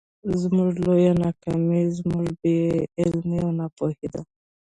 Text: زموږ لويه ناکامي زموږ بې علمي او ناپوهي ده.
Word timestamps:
زموږ 0.41 0.71
لويه 0.85 1.13
ناکامي 1.23 1.81
زموږ 1.97 2.27
بې 2.41 2.57
علمي 2.99 3.37
او 3.45 3.49
ناپوهي 3.59 4.07
ده. 4.13 4.21